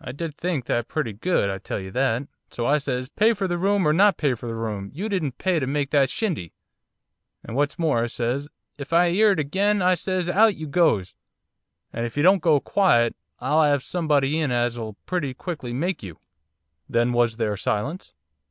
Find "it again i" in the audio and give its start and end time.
9.32-9.96